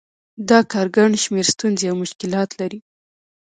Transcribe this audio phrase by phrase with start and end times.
[0.49, 2.79] دا کار ګڼ شمېر ستونزې او مشکلات لري